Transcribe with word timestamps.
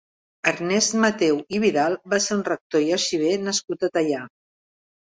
Ernest 0.51 0.95
Mateu 1.03 1.37
i 1.57 1.61
Vidal 1.65 1.99
va 2.15 2.21
ser 2.29 2.35
un 2.39 2.43
rector 2.51 2.87
i 2.87 2.91
arxiver 2.99 3.39
nascut 3.47 3.91
a 3.91 3.97
Teià. 3.99 4.27